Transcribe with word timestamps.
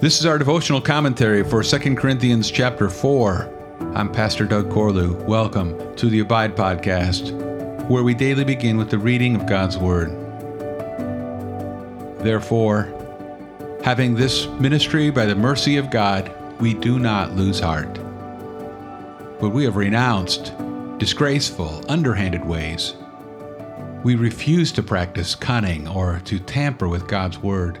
This 0.00 0.18
is 0.18 0.24
our 0.24 0.38
devotional 0.38 0.80
commentary 0.80 1.44
for 1.44 1.62
2 1.62 1.94
Corinthians 1.94 2.50
chapter 2.50 2.88
4. 2.88 3.92
I'm 3.94 4.10
Pastor 4.10 4.46
Doug 4.46 4.70
Corlew. 4.70 5.12
Welcome 5.26 5.94
to 5.96 6.08
the 6.08 6.20
Abide 6.20 6.56
Podcast, 6.56 7.32
where 7.86 8.02
we 8.02 8.14
daily 8.14 8.44
begin 8.44 8.78
with 8.78 8.88
the 8.88 8.98
reading 8.98 9.36
of 9.36 9.46
God's 9.46 9.76
Word. 9.76 10.08
Therefore, 12.20 12.88
having 13.84 14.14
this 14.14 14.46
ministry 14.46 15.10
by 15.10 15.26
the 15.26 15.34
mercy 15.34 15.76
of 15.76 15.90
God, 15.90 16.34
we 16.62 16.72
do 16.72 16.98
not 16.98 17.36
lose 17.36 17.60
heart. 17.60 17.92
But 19.38 19.50
we 19.50 19.64
have 19.64 19.76
renounced 19.76 20.54
disgraceful, 20.96 21.84
underhanded 21.90 22.46
ways. 22.46 22.94
We 24.02 24.14
refuse 24.14 24.72
to 24.72 24.82
practice 24.82 25.34
cunning 25.34 25.86
or 25.86 26.22
to 26.24 26.38
tamper 26.38 26.88
with 26.88 27.06
God's 27.06 27.36
Word 27.36 27.80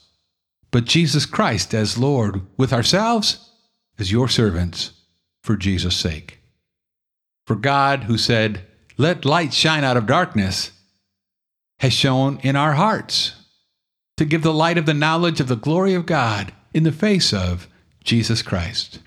but 0.71 0.85
Jesus 0.85 1.25
Christ 1.25 1.73
as 1.73 1.97
Lord, 1.97 2.41
with 2.57 2.73
ourselves 2.73 3.49
as 3.99 4.11
your 4.11 4.27
servants 4.27 4.91
for 5.43 5.55
Jesus' 5.55 5.95
sake. 5.95 6.39
For 7.45 7.55
God, 7.55 8.05
who 8.05 8.17
said, 8.17 8.65
Let 8.97 9.25
light 9.25 9.53
shine 9.53 9.83
out 9.83 9.97
of 9.97 10.05
darkness, 10.05 10.71
has 11.79 11.93
shone 11.93 12.39
in 12.43 12.55
our 12.55 12.73
hearts 12.73 13.33
to 14.17 14.25
give 14.25 14.43
the 14.43 14.53
light 14.53 14.77
of 14.77 14.85
the 14.85 14.93
knowledge 14.93 15.39
of 15.39 15.47
the 15.47 15.55
glory 15.55 15.93
of 15.93 16.05
God 16.05 16.53
in 16.73 16.83
the 16.83 16.91
face 16.91 17.33
of 17.33 17.67
Jesus 18.03 18.41
Christ. 18.41 18.99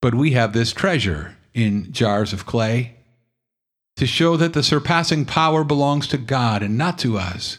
But 0.00 0.14
we 0.14 0.32
have 0.32 0.52
this 0.52 0.72
treasure 0.72 1.36
in 1.52 1.92
jars 1.92 2.32
of 2.32 2.46
clay 2.46 2.96
to 3.96 4.06
show 4.06 4.36
that 4.36 4.52
the 4.52 4.62
surpassing 4.62 5.24
power 5.24 5.64
belongs 5.64 6.06
to 6.08 6.16
God 6.18 6.62
and 6.62 6.78
not 6.78 6.98
to 7.00 7.18
us. 7.18 7.58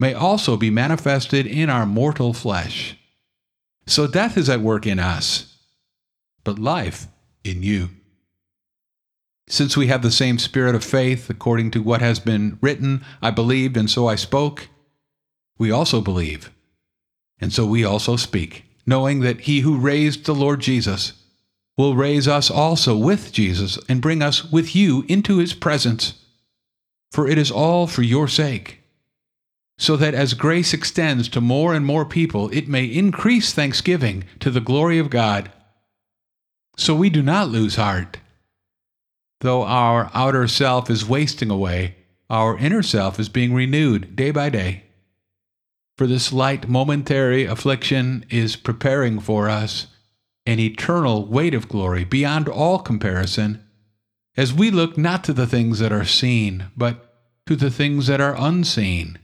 may 0.00 0.14
also 0.14 0.56
be 0.56 0.70
manifested 0.70 1.46
in 1.46 1.68
our 1.68 1.84
mortal 1.84 2.32
flesh. 2.32 2.96
So 3.86 4.06
death 4.06 4.36
is 4.38 4.48
at 4.48 4.62
work 4.62 4.86
in 4.86 4.98
us, 4.98 5.58
but 6.42 6.58
life 6.58 7.06
in 7.44 7.62
you. 7.62 7.90
Since 9.46 9.76
we 9.76 9.88
have 9.88 10.02
the 10.02 10.10
same 10.10 10.38
spirit 10.38 10.74
of 10.74 10.82
faith, 10.82 11.28
according 11.28 11.72
to 11.72 11.82
what 11.82 12.00
has 12.00 12.18
been 12.18 12.58
written, 12.62 13.04
I 13.20 13.30
believed 13.30 13.76
and 13.76 13.90
so 13.90 14.06
I 14.06 14.14
spoke, 14.14 14.68
we 15.58 15.70
also 15.70 16.00
believe, 16.00 16.50
and 17.38 17.52
so 17.52 17.66
we 17.66 17.84
also 17.84 18.16
speak, 18.16 18.64
knowing 18.86 19.20
that 19.20 19.42
he 19.42 19.60
who 19.60 19.76
raised 19.76 20.24
the 20.24 20.34
Lord 20.34 20.60
Jesus 20.60 21.12
will 21.76 21.94
raise 21.94 22.26
us 22.26 22.50
also 22.50 22.96
with 22.96 23.32
Jesus 23.32 23.78
and 23.88 24.00
bring 24.00 24.22
us 24.22 24.50
with 24.50 24.74
you 24.74 25.04
into 25.08 25.38
his 25.38 25.52
presence. 25.52 26.14
For 27.10 27.28
it 27.28 27.36
is 27.36 27.50
all 27.50 27.86
for 27.86 28.02
your 28.02 28.28
sake 28.28 28.79
so 29.80 29.96
that 29.96 30.12
as 30.12 30.34
grace 30.34 30.74
extends 30.74 31.26
to 31.26 31.40
more 31.40 31.72
and 31.72 31.86
more 31.86 32.04
people, 32.04 32.50
it 32.50 32.68
may 32.68 32.84
increase 32.84 33.54
thanksgiving 33.54 34.24
to 34.38 34.50
the 34.50 34.60
glory 34.60 34.98
of 34.98 35.08
God. 35.08 35.50
So 36.76 36.94
we 36.94 37.08
do 37.08 37.22
not 37.22 37.48
lose 37.48 37.76
heart. 37.76 38.18
Though 39.40 39.62
our 39.62 40.10
outer 40.12 40.46
self 40.48 40.90
is 40.90 41.08
wasting 41.08 41.48
away, 41.48 41.96
our 42.28 42.58
inner 42.58 42.82
self 42.82 43.18
is 43.18 43.30
being 43.30 43.54
renewed 43.54 44.14
day 44.14 44.30
by 44.30 44.50
day. 44.50 44.84
For 45.96 46.06
this 46.06 46.30
light 46.30 46.68
momentary 46.68 47.46
affliction 47.46 48.26
is 48.28 48.56
preparing 48.56 49.18
for 49.18 49.48
us 49.48 49.86
an 50.44 50.58
eternal 50.58 51.24
weight 51.24 51.54
of 51.54 51.68
glory 51.68 52.04
beyond 52.04 52.50
all 52.50 52.80
comparison, 52.80 53.64
as 54.36 54.52
we 54.52 54.70
look 54.70 54.98
not 54.98 55.24
to 55.24 55.32
the 55.32 55.46
things 55.46 55.78
that 55.78 55.90
are 55.90 56.04
seen, 56.04 56.66
but 56.76 57.16
to 57.46 57.56
the 57.56 57.70
things 57.70 58.08
that 58.08 58.20
are 58.20 58.36
unseen. 58.36 59.18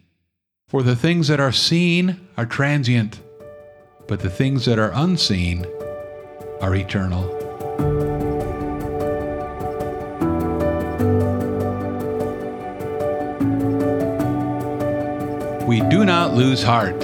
For 0.68 0.82
the 0.82 0.96
things 0.96 1.28
that 1.28 1.38
are 1.38 1.52
seen 1.52 2.26
are 2.36 2.44
transient, 2.44 3.20
but 4.08 4.18
the 4.18 4.28
things 4.28 4.64
that 4.64 4.80
are 4.80 4.90
unseen 4.92 5.64
are 6.60 6.74
eternal. 6.74 7.22
We 15.68 15.82
do 15.82 16.04
not 16.04 16.34
lose 16.34 16.64
heart. 16.64 16.98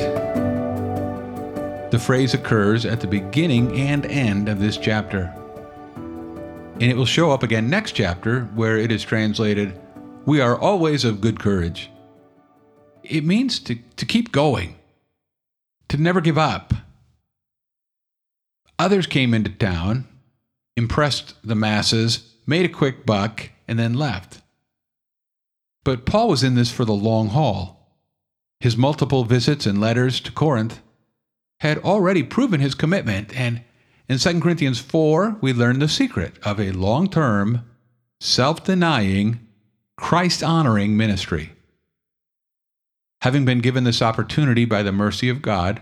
The 1.92 2.00
phrase 2.04 2.34
occurs 2.34 2.84
at 2.84 3.00
the 3.00 3.06
beginning 3.06 3.78
and 3.78 4.04
end 4.06 4.48
of 4.48 4.58
this 4.58 4.76
chapter. 4.76 5.32
And 6.80 6.82
it 6.90 6.96
will 6.96 7.06
show 7.06 7.30
up 7.30 7.44
again 7.44 7.70
next 7.70 7.92
chapter 7.92 8.46
where 8.56 8.76
it 8.76 8.90
is 8.90 9.04
translated, 9.04 9.80
We 10.26 10.40
are 10.40 10.58
always 10.58 11.04
of 11.04 11.20
good 11.20 11.38
courage 11.38 11.92
it 13.04 13.24
means 13.24 13.58
to, 13.60 13.76
to 13.96 14.06
keep 14.06 14.32
going, 14.32 14.76
to 15.88 15.96
never 15.96 16.20
give 16.20 16.38
up. 16.38 16.74
Others 18.78 19.06
came 19.06 19.34
into 19.34 19.50
town, 19.50 20.06
impressed 20.76 21.34
the 21.44 21.54
masses, 21.54 22.34
made 22.46 22.64
a 22.64 22.72
quick 22.72 23.06
buck, 23.06 23.50
and 23.68 23.78
then 23.78 23.94
left. 23.94 24.40
But 25.84 26.06
Paul 26.06 26.28
was 26.28 26.42
in 26.42 26.54
this 26.54 26.70
for 26.70 26.84
the 26.84 26.92
long 26.92 27.28
haul. 27.28 27.98
His 28.60 28.76
multiple 28.76 29.24
visits 29.24 29.66
and 29.66 29.80
letters 29.80 30.20
to 30.20 30.32
Corinth 30.32 30.80
had 31.60 31.78
already 31.78 32.22
proven 32.22 32.60
his 32.60 32.74
commitment, 32.74 33.34
and 33.36 33.62
in 34.08 34.18
2 34.18 34.40
Corinthians 34.40 34.80
4, 34.80 35.38
we 35.40 35.52
learn 35.52 35.78
the 35.78 35.88
secret 35.88 36.34
of 36.42 36.60
a 36.60 36.72
long 36.72 37.08
term, 37.08 37.64
self 38.20 38.64
denying, 38.64 39.46
Christ 39.96 40.42
honoring 40.42 40.96
ministry. 40.96 41.52
Having 43.22 43.44
been 43.44 43.60
given 43.60 43.84
this 43.84 44.02
opportunity 44.02 44.64
by 44.64 44.82
the 44.82 44.90
mercy 44.90 45.28
of 45.28 45.42
God, 45.42 45.80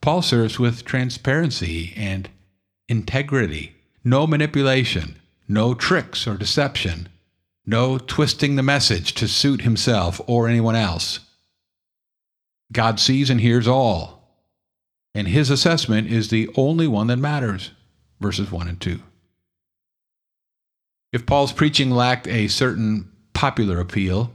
Paul 0.00 0.22
serves 0.22 0.56
with 0.56 0.84
transparency 0.84 1.92
and 1.96 2.28
integrity, 2.88 3.74
no 4.04 4.28
manipulation, 4.28 5.16
no 5.48 5.74
tricks 5.74 6.24
or 6.28 6.36
deception, 6.36 7.08
no 7.66 7.98
twisting 7.98 8.54
the 8.54 8.62
message 8.62 9.14
to 9.14 9.26
suit 9.26 9.62
himself 9.62 10.20
or 10.28 10.46
anyone 10.46 10.76
else. 10.76 11.18
God 12.70 13.00
sees 13.00 13.28
and 13.28 13.40
hears 13.40 13.66
all, 13.66 14.46
and 15.16 15.26
his 15.26 15.50
assessment 15.50 16.08
is 16.08 16.28
the 16.28 16.48
only 16.54 16.86
one 16.86 17.08
that 17.08 17.16
matters. 17.16 17.72
Verses 18.20 18.52
1 18.52 18.68
and 18.68 18.80
2. 18.80 19.00
If 21.12 21.26
Paul's 21.26 21.52
preaching 21.52 21.90
lacked 21.90 22.28
a 22.28 22.46
certain 22.46 23.10
popular 23.34 23.80
appeal, 23.80 24.32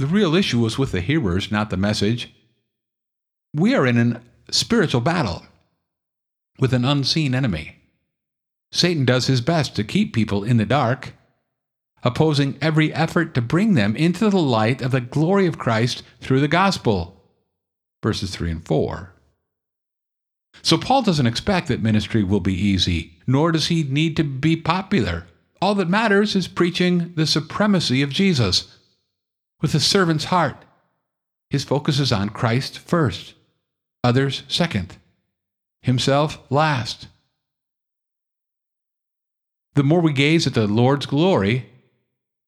the 0.00 0.06
real 0.06 0.34
issue 0.34 0.60
was 0.60 0.78
with 0.78 0.92
the 0.92 1.02
hearers, 1.02 1.52
not 1.52 1.68
the 1.68 1.76
message. 1.76 2.34
We 3.54 3.74
are 3.74 3.86
in 3.86 3.98
a 3.98 4.22
spiritual 4.50 5.02
battle 5.02 5.42
with 6.58 6.72
an 6.72 6.86
unseen 6.86 7.34
enemy. 7.34 7.76
Satan 8.72 9.04
does 9.04 9.26
his 9.26 9.42
best 9.42 9.76
to 9.76 9.84
keep 9.84 10.14
people 10.14 10.42
in 10.42 10.56
the 10.56 10.64
dark, 10.64 11.12
opposing 12.02 12.56
every 12.62 12.94
effort 12.94 13.34
to 13.34 13.42
bring 13.42 13.74
them 13.74 13.94
into 13.94 14.30
the 14.30 14.38
light 14.38 14.80
of 14.80 14.92
the 14.92 15.02
glory 15.02 15.46
of 15.46 15.58
Christ 15.58 16.02
through 16.20 16.40
the 16.40 16.48
gospel. 16.48 17.22
Verses 18.02 18.30
3 18.30 18.50
and 18.50 18.66
4. 18.66 19.12
So 20.62 20.78
Paul 20.78 21.02
doesn't 21.02 21.26
expect 21.26 21.68
that 21.68 21.82
ministry 21.82 22.24
will 22.24 22.40
be 22.40 22.54
easy, 22.54 23.18
nor 23.26 23.52
does 23.52 23.66
he 23.66 23.82
need 23.82 24.16
to 24.16 24.24
be 24.24 24.56
popular. 24.56 25.26
All 25.60 25.74
that 25.74 25.90
matters 25.90 26.34
is 26.34 26.48
preaching 26.48 27.12
the 27.16 27.26
supremacy 27.26 28.00
of 28.00 28.08
Jesus 28.08 28.78
with 29.60 29.74
a 29.74 29.80
servant's 29.80 30.24
heart. 30.24 30.64
His 31.48 31.64
focus 31.64 31.98
is 31.98 32.12
on 32.12 32.30
Christ 32.30 32.78
first, 32.78 33.34
others 34.04 34.44
second. 34.48 34.96
himself 35.82 36.38
last. 36.50 37.08
The 39.74 39.82
more 39.82 40.00
we 40.00 40.12
gaze 40.12 40.46
at 40.46 40.54
the 40.54 40.66
Lord's 40.66 41.06
glory, 41.06 41.70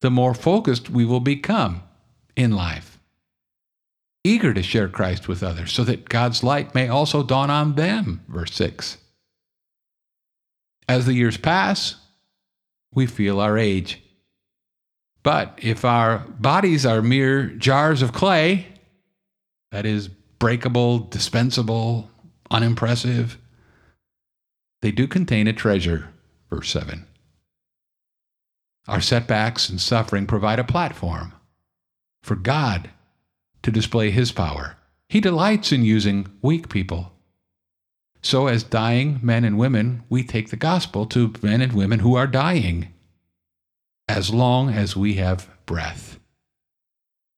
the 0.00 0.10
more 0.10 0.34
focused 0.34 0.90
we 0.90 1.04
will 1.04 1.20
become 1.20 1.82
in 2.36 2.52
life. 2.52 2.98
Eager 4.24 4.54
to 4.54 4.62
share 4.62 4.88
Christ 4.88 5.28
with 5.28 5.42
others 5.42 5.72
so 5.72 5.82
that 5.84 6.08
God's 6.08 6.42
light 6.44 6.74
may 6.74 6.88
also 6.88 7.22
dawn 7.22 7.50
on 7.50 7.74
them. 7.74 8.22
Verse 8.28 8.54
6. 8.54 8.98
As 10.88 11.06
the 11.06 11.14
years 11.14 11.36
pass, 11.36 11.96
we 12.94 13.06
feel 13.06 13.40
our 13.40 13.56
age. 13.56 14.02
But 15.22 15.58
if 15.62 15.84
our 15.84 16.18
bodies 16.18 16.84
are 16.84 17.00
mere 17.02 17.46
jars 17.46 18.02
of 18.02 18.12
clay, 18.12 18.66
that 19.70 19.86
is, 19.86 20.08
breakable, 20.08 20.98
dispensable, 20.98 22.10
unimpressive, 22.50 23.38
they 24.80 24.90
do 24.90 25.06
contain 25.06 25.46
a 25.46 25.52
treasure. 25.52 26.08
Verse 26.50 26.70
7. 26.70 27.06
Our 28.88 29.00
setbacks 29.00 29.68
and 29.68 29.80
suffering 29.80 30.26
provide 30.26 30.58
a 30.58 30.64
platform 30.64 31.32
for 32.22 32.34
God 32.34 32.90
to 33.62 33.70
display 33.70 34.10
His 34.10 34.32
power. 34.32 34.76
He 35.08 35.20
delights 35.20 35.70
in 35.70 35.84
using 35.84 36.26
weak 36.42 36.68
people. 36.68 37.12
So, 38.22 38.48
as 38.48 38.64
dying 38.64 39.20
men 39.22 39.44
and 39.44 39.58
women, 39.58 40.02
we 40.08 40.24
take 40.24 40.50
the 40.50 40.56
gospel 40.56 41.06
to 41.06 41.32
men 41.42 41.60
and 41.60 41.72
women 41.72 42.00
who 42.00 42.16
are 42.16 42.26
dying 42.26 42.92
as 44.12 44.32
long 44.32 44.68
as 44.68 44.94
we 44.94 45.14
have 45.14 45.48
breath. 45.64 46.18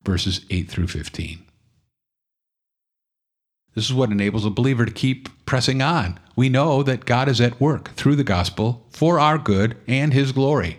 Verses 0.05 0.45
8 0.51 0.69
through 0.69 0.89
15. 0.89 1.39
This 3.75 3.87
is 3.87 3.95
what 3.95 4.11
enables 4.11 4.45
a 4.45 4.51
believer 4.51 4.85
to 4.85 4.93
keep 4.93 5.29
pressing 5.47 5.81
on. 5.83 6.19
We 6.37 6.49
know 6.49 6.83
that 6.83 7.07
God 7.07 7.29
is 7.29 7.41
at 7.41 7.61
work 7.61 7.93
through 7.95 8.17
the 8.17 8.25
gospel 8.25 8.85
for 8.91 9.19
our 9.21 9.39
good 9.39 9.77
and 9.87 10.13
His 10.13 10.33
glory. 10.33 10.79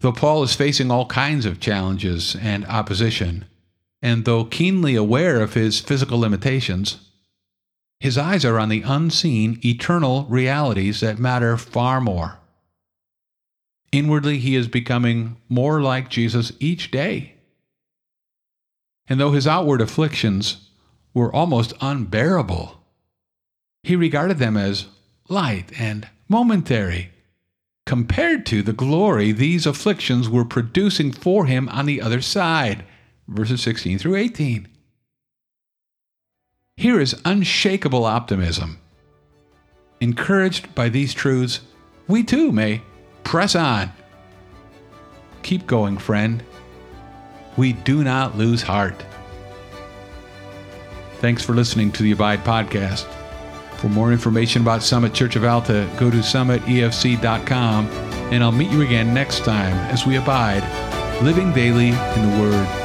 Though 0.00 0.12
Paul 0.12 0.44
is 0.44 0.54
facing 0.54 0.90
all 0.90 1.06
kinds 1.06 1.44
of 1.44 1.58
challenges 1.58 2.36
and 2.40 2.64
opposition, 2.66 3.44
and 4.00 4.24
though 4.24 4.44
keenly 4.44 4.94
aware 4.94 5.40
of 5.40 5.54
his 5.54 5.80
physical 5.80 6.20
limitations, 6.20 6.98
his 7.98 8.16
eyes 8.16 8.44
are 8.44 8.60
on 8.60 8.68
the 8.68 8.82
unseen, 8.82 9.58
eternal 9.64 10.24
realities 10.26 11.00
that 11.00 11.18
matter 11.18 11.56
far 11.56 12.00
more. 12.00 12.38
Inwardly, 13.92 14.38
he 14.38 14.54
is 14.54 14.68
becoming 14.68 15.36
more 15.48 15.80
like 15.80 16.10
Jesus 16.10 16.52
each 16.60 16.90
day. 16.90 17.34
And 19.08 19.18
though 19.18 19.32
his 19.32 19.46
outward 19.46 19.80
afflictions 19.80 20.68
were 21.14 21.34
almost 21.34 21.72
unbearable, 21.80 22.82
he 23.82 23.96
regarded 23.96 24.38
them 24.38 24.56
as 24.56 24.86
light 25.28 25.72
and 25.78 26.08
momentary 26.28 27.10
compared 27.86 28.44
to 28.44 28.62
the 28.62 28.72
glory 28.74 29.32
these 29.32 29.64
afflictions 29.64 30.28
were 30.28 30.44
producing 30.44 31.10
for 31.10 31.46
him 31.46 31.70
on 31.70 31.86
the 31.86 32.02
other 32.02 32.20
side. 32.20 32.84
Verses 33.26 33.62
16 33.62 33.98
through 33.98 34.16
18. 34.16 34.68
Here 36.76 37.00
is 37.00 37.18
unshakable 37.24 38.04
optimism. 38.04 38.78
Encouraged 40.00 40.74
by 40.74 40.90
these 40.90 41.14
truths, 41.14 41.60
we 42.06 42.22
too 42.22 42.52
may 42.52 42.82
press 43.28 43.54
on. 43.54 43.92
Keep 45.42 45.66
going, 45.66 45.98
friend. 45.98 46.42
We 47.58 47.74
do 47.74 48.02
not 48.02 48.38
lose 48.38 48.62
heart. 48.62 49.04
Thanks 51.16 51.44
for 51.44 51.52
listening 51.52 51.92
to 51.92 52.02
the 52.02 52.12
Abide 52.12 52.42
Podcast. 52.42 53.04
For 53.76 53.90
more 53.90 54.12
information 54.12 54.62
about 54.62 54.82
Summit 54.82 55.12
Church 55.12 55.36
of 55.36 55.44
Alta, 55.44 55.86
go 55.98 56.10
to 56.10 56.16
summitefc.com, 56.16 57.86
and 58.32 58.42
I'll 58.42 58.50
meet 58.50 58.70
you 58.70 58.80
again 58.80 59.12
next 59.12 59.44
time 59.44 59.74
as 59.92 60.06
we 60.06 60.16
abide, 60.16 60.62
living 61.22 61.52
daily 61.52 61.88
in 61.88 62.30
the 62.30 62.40
Word 62.40 62.77